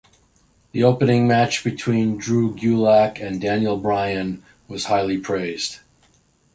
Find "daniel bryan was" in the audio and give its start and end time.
3.39-4.85